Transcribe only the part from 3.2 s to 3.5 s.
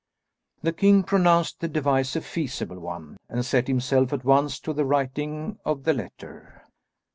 and